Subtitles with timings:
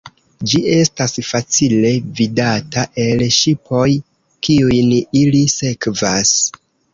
[0.51, 3.85] Ĝi estas facile vidata el ŝipoj,
[4.49, 6.35] kiujn ili sekvas.